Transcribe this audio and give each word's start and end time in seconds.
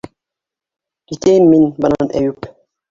Китәйем 1.13 1.47
мин 1.53 1.71
бынан 1.85 2.15
Әйүп. 2.23 2.55